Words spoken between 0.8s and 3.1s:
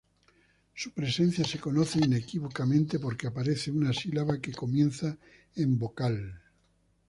presencia se conoce inequívocamente